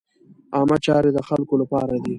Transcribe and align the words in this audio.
عامه 0.55 0.77
چارې 0.85 1.09
د 1.13 1.19
خلکو 1.27 1.53
له 1.61 1.65
پاره 1.71 1.97
دي. 2.03 2.09